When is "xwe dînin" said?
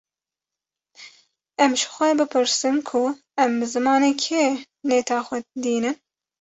5.27-5.95